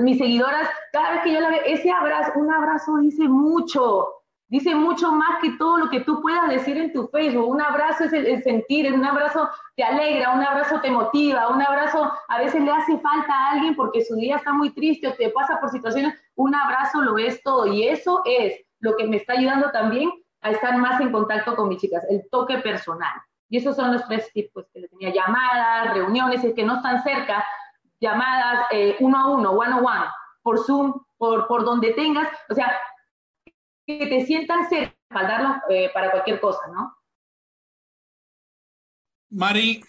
[0.00, 0.68] mis seguidoras.
[0.92, 4.08] Cada vez que yo la veo, ese abrazo, un abrazo dice mucho,
[4.54, 7.48] dice mucho más que todo lo que tú puedas decir en tu Facebook.
[7.48, 12.12] Un abrazo es el, sentir, un abrazo te alegra, un abrazo te motiva, un abrazo
[12.28, 15.30] a veces le hace falta a alguien porque su día está muy triste o te
[15.30, 17.66] pasa por situaciones, un abrazo lo es todo.
[17.66, 21.68] Y eso es lo que me está ayudando también a estar más en contacto con
[21.68, 23.14] mis chicas, el toque personal.
[23.48, 27.02] Y esos son los tres tipos que le tenía, llamadas, reuniones, es que no están
[27.02, 27.44] cerca,
[28.00, 30.04] llamadas eh, uno a uno, one on one,
[30.44, 32.28] por Zoom, por, por donde tengas.
[32.48, 32.72] O sea,
[33.86, 36.96] que te sientan cerca, eh, para cualquier cosa, ¿no?
[39.30, 39.82] Mari,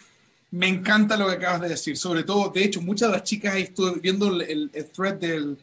[0.50, 3.54] me encanta lo que acabas de decir, sobre todo, de hecho, muchas de las chicas,
[3.56, 5.58] estoy viendo el, thread del,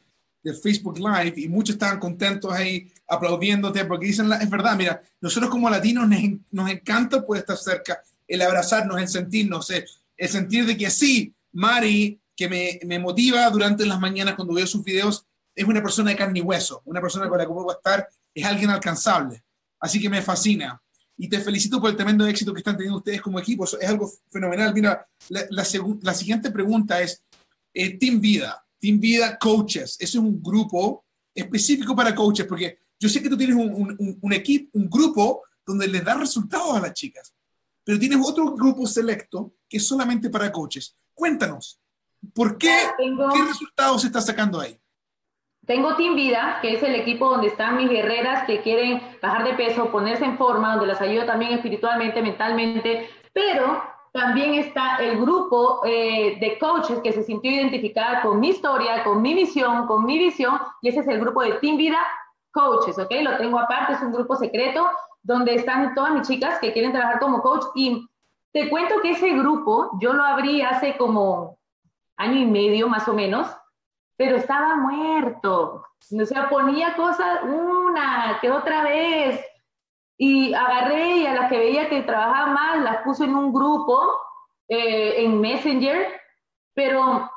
[0.62, 5.69] Facebook Live y muchos estaban contentos ahí aplaudiéndote porque dicen, es verdad, mira, nosotros como
[5.69, 6.06] latinos
[6.52, 9.86] nos, encanta poder estar cerca, el abrazarnos, el sentirnos, el,
[10.17, 14.67] el sentir de que sí, Mari, que me, me, motiva durante las mañanas cuando veo
[14.67, 17.71] sus videos, es una persona de carne y hueso, una persona con la que puedo
[17.71, 19.43] estar, es alguien alcanzable.
[19.79, 20.81] Así que me fascina.
[21.17, 23.65] Y te felicito por el tremendo éxito que están teniendo ustedes como equipo.
[23.65, 24.73] Es algo fenomenal.
[24.73, 25.65] Mira, la, la,
[26.01, 27.23] la siguiente pregunta es,
[27.73, 32.45] eh, Team Vida, Team Vida Coaches, ¿es un grupo específico para coaches?
[32.45, 36.15] Porque yo sé que tú tienes un, un, un equipo, un grupo donde les da
[36.15, 37.33] resultados a las chicas,
[37.83, 40.95] pero tienes otro grupo selecto que es solamente para coaches.
[41.13, 41.79] Cuéntanos,
[42.33, 42.75] ¿por qué?
[42.97, 44.79] Tengo, ¿Qué resultados se está sacando ahí?
[45.65, 49.54] Tengo Team Vida, que es el equipo donde están mis guerreras que quieren bajar de
[49.54, 55.82] peso, ponerse en forma, donde las ayudo también espiritualmente, mentalmente, pero también está el grupo
[55.86, 60.19] eh, de coaches que se sintió identificada con mi historia, con mi misión, con mi
[60.19, 61.99] visión, y ese es el grupo de Team Vida
[62.52, 63.12] Coaches, ¿ok?
[63.21, 64.88] Lo tengo aparte, es un grupo secreto
[65.23, 68.08] donde están todas mis chicas que quieren trabajar como coach y
[68.52, 71.58] te cuento que ese grupo yo lo abrí hace como
[72.17, 73.47] año y medio más o menos,
[74.23, 75.83] pero estaba muerto.
[76.21, 79.45] O sea, ponía cosas una que otra vez,
[80.17, 84.01] y agarré y a las que veía que trabajaban más las puse en un grupo
[84.69, 86.07] eh, en Messenger,
[86.73, 87.29] pero,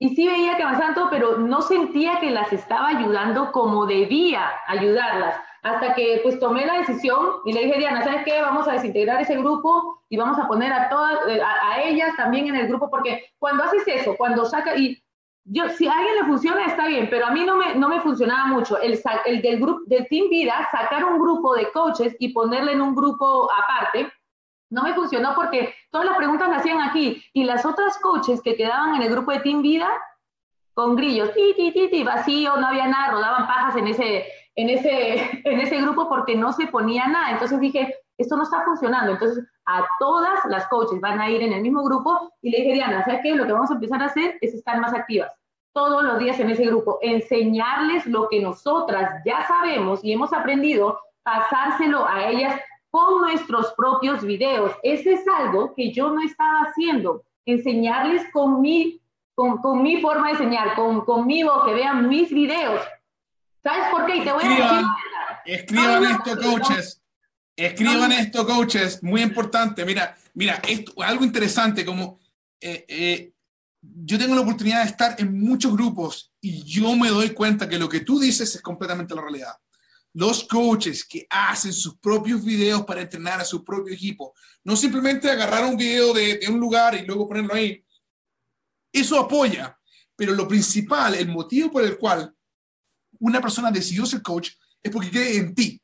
[0.00, 4.50] y sí veía que avanzaban todo, pero no sentía que las estaba ayudando como debía
[4.66, 5.36] ayudarlas.
[5.62, 8.42] Hasta que pues tomé la decisión y le dije, Diana, ¿sabes qué?
[8.42, 12.16] Vamos a desintegrar ese grupo y vamos a poner a todas, eh, a, a ellas
[12.16, 15.00] también en el grupo, porque cuando haces eso, cuando saca, y
[15.44, 18.00] yo, si a alguien le funciona, está bien, pero a mí no me, no me
[18.00, 18.78] funcionaba mucho.
[18.78, 22.80] El, el del, grupo del Team Vida, sacar un grupo de coaches y ponerle en
[22.80, 24.12] un grupo aparte,
[24.70, 28.56] no me funcionó porque todas las preguntas las hacían aquí y las otras coaches que
[28.56, 29.88] quedaban en el grupo de Team Vida,
[30.74, 34.24] con grillos, ti, ti, ti, ti, vacío, no había nada, rodaban pajas en ese,
[34.54, 37.32] en, ese, en ese grupo porque no se ponía nada.
[37.32, 39.12] Entonces dije, esto no está funcionando.
[39.12, 42.74] Entonces, a todas las coaches van a ir en el mismo grupo y le dije,
[42.74, 43.34] Diana, ¿sabes qué?
[43.34, 45.32] Lo que vamos a empezar a hacer es estar más activas
[45.72, 50.98] todos los días en ese grupo, enseñarles lo que nosotras ya sabemos y hemos aprendido,
[51.22, 54.72] pasárselo a ellas con nuestros propios videos.
[54.82, 59.00] Ese es algo que yo no estaba haciendo, enseñarles con mi,
[59.34, 62.80] con, con mi forma de enseñar, con, conmigo, que vean mis videos.
[63.62, 64.16] ¿Sabes por qué?
[64.16, 64.86] Y te voy a decir...
[65.44, 67.01] Escriban esto, coaches.
[67.56, 69.84] Escriban esto, coaches, muy importante.
[69.84, 72.18] Mira, mira, esto, algo interesante como
[72.60, 73.32] eh, eh,
[73.80, 77.78] yo tengo la oportunidad de estar en muchos grupos y yo me doy cuenta que
[77.78, 79.54] lo que tú dices es completamente la realidad.
[80.14, 84.34] Los coaches que hacen sus propios videos para entrenar a su propio equipo,
[84.64, 87.84] no simplemente agarrar un video de, de un lugar y luego ponerlo ahí,
[88.92, 89.76] eso apoya,
[90.14, 92.34] pero lo principal, el motivo por el cual
[93.18, 94.50] una persona decidió ser coach
[94.82, 95.80] es porque cree en ti.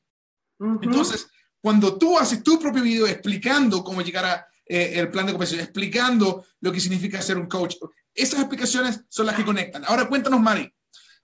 [0.58, 0.78] Uh -huh.
[0.82, 1.28] Entonces,
[1.60, 5.64] cuando tú haces tu propio video explicando cómo llegar a eh, el plan de compensación,
[5.64, 7.76] explicando lo que significa ser un coach,
[8.14, 9.84] esas explicaciones son las que conectan.
[9.86, 10.72] Ahora cuéntanos, Mari,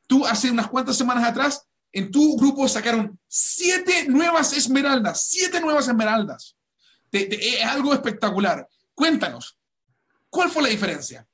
[0.07, 5.87] tú hace unas cuantas semanas atrás, en tu grupo sacaron siete nuevas esmeraldas, siete nuevas
[5.87, 6.57] esmeraldas.
[7.13, 8.69] Es algo espectacular.
[8.95, 9.57] Cuéntanos,
[10.29, 11.27] ¿cuál fue la diferencia?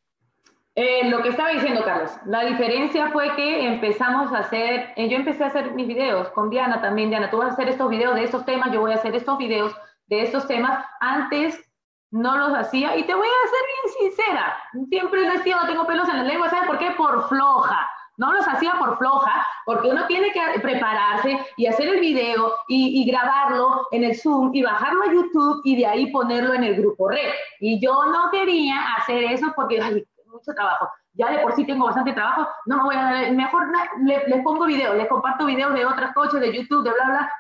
[0.82, 5.16] Eh, lo que estaba diciendo, Carlos, la diferencia fue que empezamos a hacer, eh, yo
[5.18, 8.14] empecé a hacer mis videos con Diana también, Diana, tú vas a hacer estos videos
[8.14, 10.82] de estos temas, yo voy a hacer estos videos de estos temas.
[11.00, 11.62] Antes
[12.10, 14.56] no los hacía y te voy a ser bien sincera,
[14.88, 16.92] siempre sido, no tengo pelos en la lengua, ¿sabes por qué?
[16.92, 17.86] Por floja.
[18.16, 23.02] No los hacía por floja, porque uno tiene que prepararse y hacer el video y,
[23.02, 26.76] y, grabarlo en el Zoom y bajarlo a YouTube y de ahí ponerlo en el
[26.76, 27.32] grupo red.
[27.60, 30.04] Y yo no quería hacer eso porque, ay,
[30.40, 30.88] mucho trabajo.
[31.14, 33.68] Ya de por sí tengo bastante trabajo, no me voy a mejor
[34.03, 37.33] les le pongo videos, les comparto videos de otras coches, de YouTube, de bla, bla.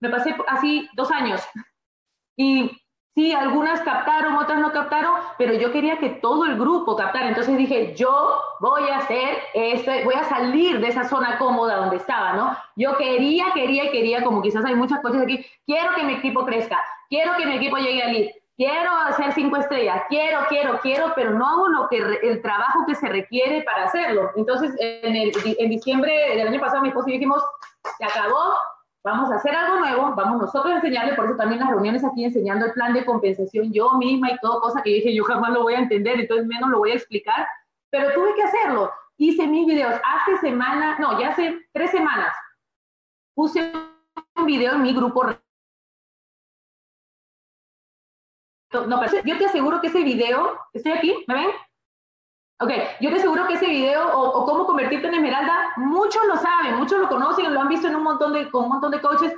[0.00, 1.42] Me pasé así dos años.
[2.36, 2.70] Y
[3.14, 7.28] sí, algunas captaron, otras no captaron, pero yo quería que todo el grupo captara.
[7.28, 11.96] Entonces dije, yo voy a hacer este, voy a salir de esa zona cómoda donde
[11.96, 12.56] estaba, ¿no?
[12.74, 16.82] Yo quería, quería, quería, como quizás hay muchas cosas aquí, quiero que mi equipo crezca,
[17.08, 21.32] quiero que mi equipo llegue a lead, quiero hacer cinco estrellas, quiero, quiero, quiero, pero
[21.32, 24.30] no hago lo que el trabajo que se requiere para hacerlo.
[24.36, 27.42] Entonces, en, el, en diciembre del año pasado, mi esposo y yo dijimos,
[27.98, 28.54] se acabó,
[29.04, 32.24] vamos a hacer algo nuevo, vamos nosotros a enseñarle, por eso también las reuniones aquí
[32.24, 35.62] enseñando el plan de compensación yo misma y todo, cosa que dije, yo jamás lo
[35.62, 37.46] voy a entender, entonces menos lo voy a explicar,
[37.90, 38.90] pero tuve que hacerlo.
[39.18, 42.34] Hice mis videos hace semana, no, ya hace tres semanas,
[43.34, 43.72] puse
[44.34, 45.24] un video en mi grupo
[48.72, 51.50] no, pero yo te aseguro que ese video, estoy aquí, ¿me ven?
[52.58, 56.76] Ok, yo te aseguro que ese video o, cómo convertirte en esmeralda, muchos lo saben,
[56.76, 59.32] muchos lo conocen, lo han visto en un montón de, con un montón de coaches,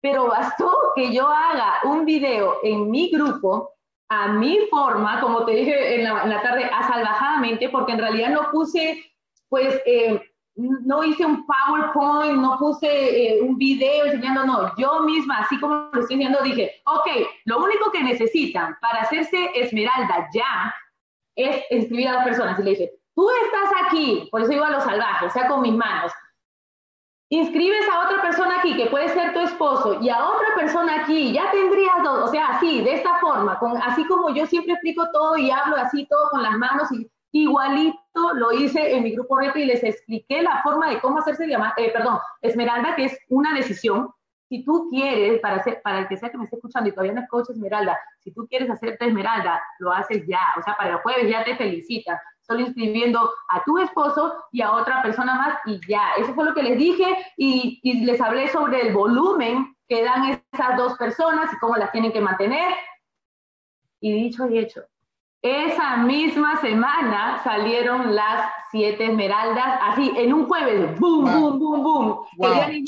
[0.00, 3.74] pero bastó que yo haga un video en mi grupo,
[4.08, 9.04] a mi forma, como te dije en la, tarde, asalvajadamente, porque en realidad no puse,
[9.48, 10.29] pues, eh,
[10.60, 15.90] no hice un PowerPoint, no puse eh, un video enseñando, no, yo misma, así como
[15.92, 17.06] lo estoy diciendo, dije, ok,
[17.46, 20.74] lo único que necesitan para hacerse esmeralda ya
[21.36, 22.58] es inscribir a dos personas.
[22.58, 25.62] Y le dije, tú estás aquí, por eso iba a lo salvaje, o sea, con
[25.62, 26.12] mis manos.
[27.32, 31.32] Inscribes a otra persona aquí, que puede ser tu esposo, y a otra persona aquí,
[31.32, 35.08] ya tendrías dos, o sea, así, de esta forma, con, así como yo siempre explico
[35.12, 39.38] todo y hablo así todo con las manos y Igualito lo hice en mi grupo
[39.38, 43.18] reto y les expliqué la forma de cómo hacerse llamar, eh, perdón, Esmeralda, que es
[43.28, 44.10] una decisión.
[44.48, 47.40] Si tú quieres, para, para el que sea que me esté escuchando y todavía no
[47.40, 50.40] es Esmeralda, si tú quieres hacerte Esmeralda, lo haces ya.
[50.58, 52.20] O sea, para el jueves ya te felicita.
[52.40, 56.14] Solo inscribiendo a tu esposo y a otra persona más y ya.
[56.18, 60.76] Eso fue lo que les dije y les hablé sobre el volumen que dan esas
[60.76, 62.74] dos personas y cómo las tienen que mantener.
[64.00, 64.82] Y dicho y hecho,
[65.42, 72.06] esa misma semana salieron las siete esmeraldas, así, en un jueves, boom, boom, boom, boom.
[72.36, 72.70] Wow.
[72.70, 72.84] Y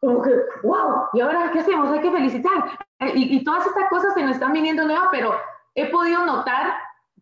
[0.00, 0.30] como que,
[0.62, 1.90] wow, ¿y ahora qué hacemos?
[1.90, 2.78] Hay que felicitar.
[3.14, 5.34] Y, y todas estas cosas se nos están viniendo nuevas, pero
[5.74, 6.74] he podido notar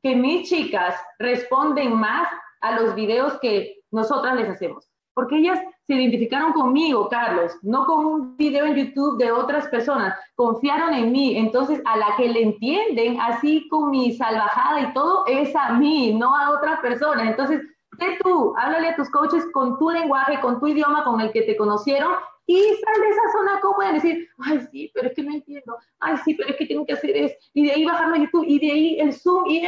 [0.02, 2.28] que mis chicas responden más
[2.61, 8.07] a los videos que nosotras les hacemos porque ellas se identificaron conmigo, Carlos, no con
[8.07, 12.40] un video en YouTube de otras personas, confiaron en mí, entonces a la que le
[12.40, 17.26] entienden, así con mi salvajada y todo, es a mí, no a otras personas.
[17.26, 17.62] Entonces,
[17.98, 21.42] sé tú, háblale a tus coaches con tu lenguaje, con tu idioma con el que
[21.42, 22.12] te conocieron
[22.46, 25.78] y sal de esa zona cómoda y decir, ay, sí, pero es que no entiendo,
[25.98, 28.44] ay, sí, pero es que tengo que hacer eso, y de ahí bajarlo a YouTube,
[28.46, 29.66] y de ahí el Zoom, y,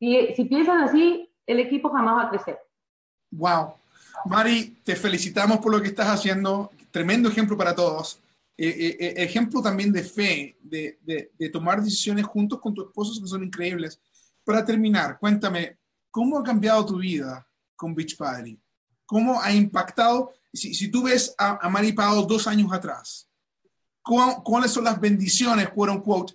[0.00, 2.58] y si piensas así, el equipo jamás va a crecer.
[3.30, 3.74] Wow,
[4.26, 6.70] Mari, te felicitamos por lo que estás haciendo.
[6.90, 8.20] Tremendo ejemplo para todos.
[8.62, 13.26] Eh, eh, eh, ejemplo también de fe, de, tomar decisiones juntos con tu esposo que
[13.26, 13.98] son increíbles.
[14.44, 15.78] Para terminar, cuéntame,
[16.10, 18.60] ¿cómo ha cambiado tu vida con Beachbody?
[19.06, 20.34] ¿Cómo ha impactado?
[20.52, 23.26] Si, tú ves a, Mari Pao dos años atrás,
[24.02, 26.34] ¿cuáles son las bendiciones, quote unquote,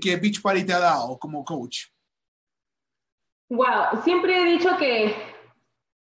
[0.00, 1.86] que Beachbody te ha dado como coach?
[3.50, 5.12] Wow, siempre he dicho que,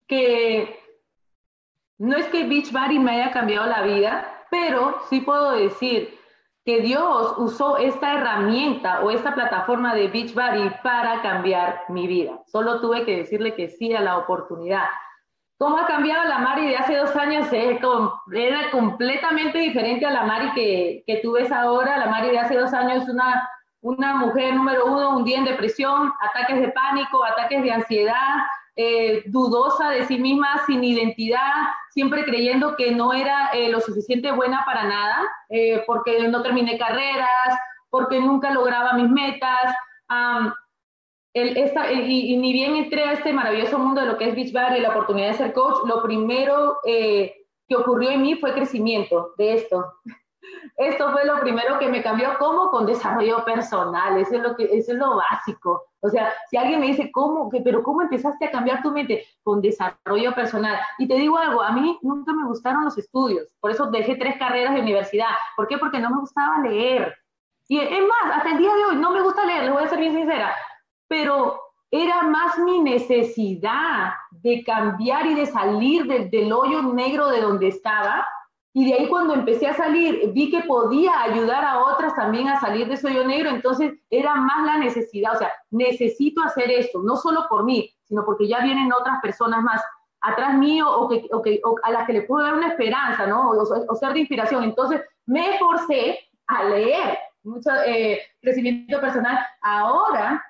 [0.08, 0.85] que
[1.97, 6.17] no es que Beachbody me haya cambiado la vida, pero sí puedo decir
[6.65, 12.41] que Dios usó esta herramienta o esta plataforma de Beachbody para cambiar mi vida.
[12.47, 14.86] Solo tuve que decirle que sí a la oportunidad.
[15.58, 17.47] ¿Cómo ha cambiado la Mari de hace dos años?
[17.53, 21.97] era completamente diferente a la Mari que, que tú ves ahora.
[21.97, 23.47] La Mari de hace dos años es una,
[23.81, 28.38] una mujer número uno, un día en depresión, ataques de pánico, ataques de ansiedad,
[28.78, 34.32] eh, dudosa de sí misma, sin identidad, siempre creyendo que no era eh, lo suficiente
[34.34, 37.58] buena para nada, eh, porque no terminé carreras,
[37.90, 39.74] porque nunca lograba mis metas.
[41.34, 44.90] y, ni bien entré a este maravilloso mundo de lo que es Beachbody y la
[44.90, 49.94] oportunidad de ser coach, lo primero que ocurrió en mí fue crecimiento de esto.
[50.78, 52.70] Esto fue lo primero que me cambió, ¿cómo?
[52.70, 55.86] Con desarrollo personal, eso es lo, que, eso es lo básico.
[56.06, 57.50] O sea, si alguien me dice, ¿cómo?
[57.50, 59.26] ¿Pero cómo empezaste a cambiar tu mente?
[59.44, 60.78] Con desarrollo personal.
[61.00, 64.38] Y te digo algo, a mí nunca me gustaron los estudios, por eso dejé tres
[64.38, 65.32] carreras de universidad.
[65.56, 65.78] ¿Por qué?
[65.78, 67.15] Porque no me gustaba leer.
[67.68, 69.88] Y es más, hasta el día de hoy no me gusta leer, les voy a
[69.88, 70.56] ser bien sincera,
[71.08, 77.70] pero era más mi necesidad de cambiar y de salir del hoyo negro de donde
[77.70, 78.28] estaba
[78.78, 82.60] y de ahí cuando empecé a salir, vi que podía ayudar a otras también a
[82.60, 87.02] salir de ese hoyo negro, entonces era más la necesidad, o sea, necesito hacer esto,
[87.02, 89.82] no solo por mí, sino porque ya vienen otras personas más
[90.20, 91.26] atrás mío o, que,
[91.64, 93.52] o a las que le puedo dar una esperanza, ¿no?
[93.52, 94.66] O, ser de inspiración.
[94.66, 99.40] Entonces me esforcé a leer mucho eh, crecimiento personal.
[99.62, 100.44] Ahora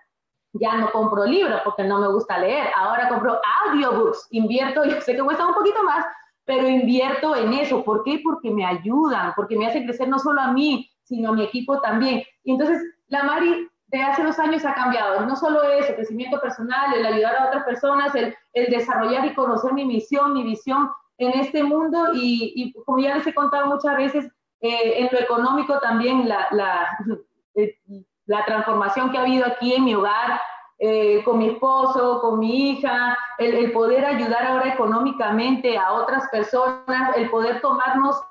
[0.53, 5.15] ya no compro libros porque no me gusta leer, ahora compro audiobooks, invierto, yo sé
[5.15, 6.03] que cuesta un poquito más,
[6.45, 7.83] pero invierto en eso.
[7.83, 8.21] ¿Por qué?
[8.23, 11.81] Porque me ayudan, porque me hacen crecer no solo a mí, sino a mi equipo
[11.81, 12.23] también.
[12.43, 15.25] Y entonces, la Mari de hace dos años ha cambiado.
[15.25, 19.73] No solo eso, crecimiento personal, el ayudar a otras personas, el, el desarrollar y conocer
[19.73, 22.13] mi misión, mi visión en este mundo.
[22.13, 24.25] Y, y como ya les he contado muchas veces,
[24.61, 26.97] eh, en lo económico también la, la,
[27.55, 27.77] eh,
[28.25, 30.39] la transformación que ha habido aquí en mi hogar,
[30.77, 37.15] eh, con mi esposo, con mi hija, el, poder ayudar ahora económicamente a otras personas,
[37.15, 38.21] el poder tomarnos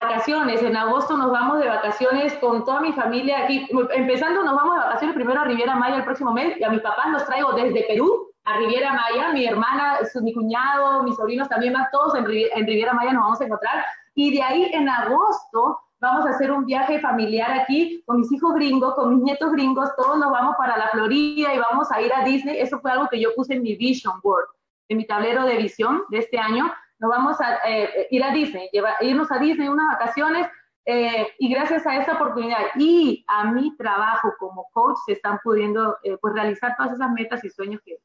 [0.00, 0.62] vacaciones.
[0.62, 3.68] En agosto nos vamos de vacaciones con toda mi familia aquí.
[3.94, 6.80] Empezando, nos vamos de vacaciones primero a Riviera Maya el próximo mes y a mis
[6.82, 9.32] papás los traigo desde Perú a Riviera Maya.
[9.32, 13.40] Mi hermana, mi cuñado, mis sobrinos también van todos en, en Riviera Maya, nos vamos
[13.40, 13.84] a encontrar.
[14.14, 18.52] Y de ahí en agosto vamos a hacer un viaje familiar aquí con mis hijos
[18.54, 22.12] gringos, con mis nietos gringos, todos nos vamos para la Florida y vamos a ir
[22.12, 22.58] a Disney.
[22.58, 24.46] Eso fue algo que yo puse en mi vision board,
[24.88, 26.72] en mi tablero de visión de este año.
[26.98, 28.68] Nos vamos a eh, ir a Disney,
[29.00, 30.48] irnos a Disney unas vacaciones
[30.84, 35.98] eh, y gracias a esta oportunidad y a mi trabajo como coach se están pudiendo
[36.02, 37.98] eh, pues realizar todas esas metas y sueños que,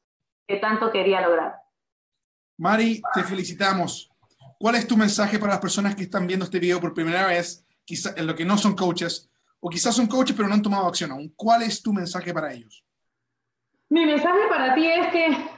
[0.46, 1.56] que tanto quería lograr.
[2.58, 4.08] Mari, te felicitamos.
[4.56, 7.64] ¿Cuál es tu mensaje para las personas que están viendo este video por primera vez
[7.88, 9.30] quizá, en lo que no son coaches,
[9.60, 11.32] o quizás son coaches pero no han tomado acción aún.
[11.34, 12.84] ¿Cuál es tu mensaje para ellos?
[13.88, 15.50] Mi mensaje para ti es que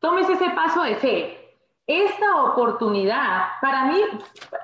[0.00, 1.36] tomes ese paso de fe.
[1.86, 4.00] Esta oportunidad, para mí,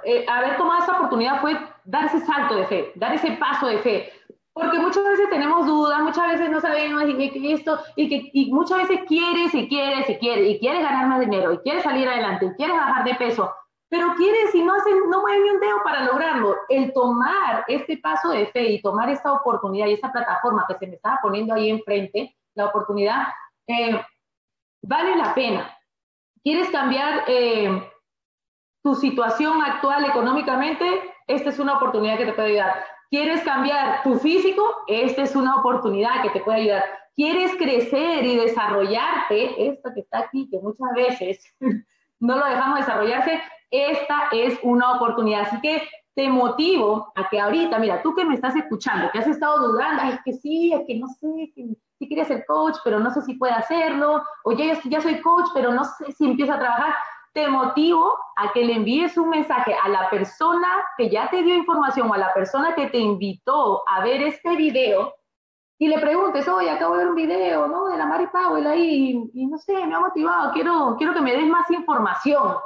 [0.05, 3.79] eh, haber tomado esta oportunidad fue dar ese salto de fe, dar ese paso de
[3.81, 4.13] fe.
[4.55, 8.51] Porque muchas veces tenemos dudas, muchas veces no sabemos y que esto, y que y
[8.51, 12.09] muchas veces quieres y quieres y quieres, y quieres ganar más dinero, y quieres salir
[12.09, 13.53] adelante, y quieres bajar de peso,
[13.89, 16.57] pero quieres y no, hacen, no mueven ni un dedo para lograrlo.
[16.69, 20.87] El tomar este paso de fe y tomar esta oportunidad y esta plataforma que se
[20.87, 23.29] me estaba poniendo ahí enfrente, la oportunidad,
[23.67, 24.01] eh,
[24.83, 25.77] vale la pena.
[26.43, 27.91] ¿Quieres cambiar eh,
[28.83, 30.85] tu situación actual económicamente?
[31.27, 32.85] Esta es una oportunidad que te puede ayudar.
[33.11, 34.63] ¿Quieres cambiar tu físico?
[34.89, 36.85] Esta es una oportunidad que te puede ayudar.
[37.15, 39.69] ¿Quieres crecer y desarrollarte?
[39.69, 41.55] Esto que está aquí, que muchas veces
[42.21, 43.41] no lo dejamos desarrollarse,
[43.85, 45.43] esta es una oportunidad.
[45.43, 45.83] Así que
[46.15, 50.03] te motivo a que ahorita, mira, tú que me estás escuchando, que has estado dudando,
[50.05, 53.35] es que sí, es que no sé, que sí ser coach, pero no sé si
[53.35, 56.95] puede hacerlo, o ya, soy coach, pero no sé si empiezo a trabajar.
[57.35, 61.55] Te motivo a que le envíes un mensaje a la persona que ya te dio
[61.55, 65.13] información o a la persona que te invitó a ver este video
[65.79, 67.89] y le preguntes, oye, acabo de ver un video, ¿no?
[67.89, 71.37] De la Mari Powell ahí, y, no sé, me ha motivado, quiero, quiero que me
[71.37, 72.57] des más información.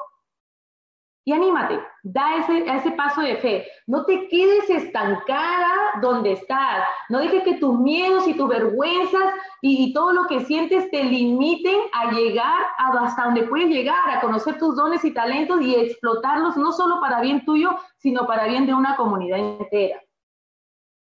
[1.31, 3.64] Y anímate, da ese, ese paso de fe.
[3.87, 6.83] No te quedes estancada donde estás.
[7.09, 11.78] No dejes que tus miedos y tus vergüenzas y, todo lo que sientes te limiten
[11.93, 16.72] a llegar hasta donde puedes llegar, a conocer tus dones y talentos y explotarlos no
[16.72, 20.03] solo para bien tuyo, sino para bien de una comunidad entera.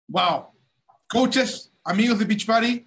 [0.08, 0.48] Wow.
[1.08, 2.86] Coaches, amigos de Beach Party,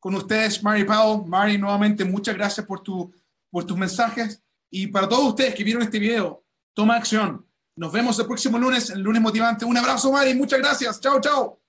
[0.00, 1.26] con ustedes, Mary Powell.
[1.26, 3.12] Mary, nuevamente, muchas gracias por, tu,
[3.50, 6.44] por tus mensajes y para todos ustedes que vieron este video,
[6.74, 7.46] toma acción.
[7.76, 9.64] Nos vemos el próximo lunes, el lunes motivante.
[9.64, 10.34] Un abrazo, Mari.
[10.34, 11.00] Muchas gracias.
[11.00, 11.60] Chao, chao.